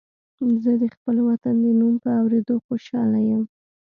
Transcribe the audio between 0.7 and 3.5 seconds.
د خپل وطن د نوم په اورېدو خوشاله یم